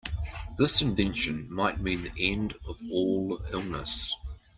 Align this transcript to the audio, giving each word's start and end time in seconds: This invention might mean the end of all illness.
This 0.57 0.81
invention 0.81 1.45
might 1.53 1.79
mean 1.79 2.01
the 2.01 2.33
end 2.33 2.53
of 2.67 2.79
all 2.91 3.39
illness. 3.51 4.15